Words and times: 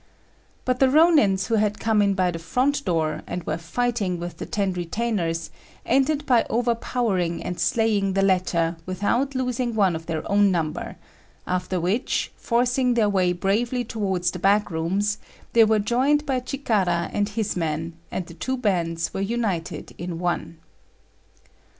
But 0.65 0.79
the 0.79 0.87
Rônins 0.87 1.45
who 1.45 1.53
had 1.57 1.79
come 1.79 2.01
in 2.01 2.15
by 2.15 2.31
the 2.31 2.39
front 2.39 2.83
door, 2.85 3.21
and 3.27 3.43
were 3.43 3.59
fighting 3.59 4.17
with 4.19 4.37
the 4.37 4.47
ten 4.47 4.73
retainers, 4.73 5.51
ended 5.85 6.25
by 6.25 6.43
overpowering 6.49 7.43
and 7.43 7.59
slaying 7.59 8.13
the 8.13 8.23
latter 8.23 8.77
without 8.87 9.35
losing 9.35 9.75
one 9.75 9.95
of 9.95 10.07
their 10.07 10.27
own 10.27 10.49
number; 10.49 10.95
after 11.45 11.79
which, 11.79 12.31
forcing 12.35 12.95
their 12.95 13.09
way 13.09 13.31
bravely 13.31 13.83
towards 13.85 14.31
the 14.31 14.39
back 14.39 14.71
rooms, 14.71 15.19
they 15.53 15.65
were 15.65 15.77
joined 15.77 16.25
by 16.25 16.39
Chikara 16.39 17.11
and 17.13 17.29
his 17.29 17.55
men, 17.55 17.93
and 18.09 18.25
the 18.25 18.33
two 18.33 18.57
bands 18.57 19.13
were 19.13 19.21
united 19.21 19.93
in 19.99 20.17
one. 20.17 20.57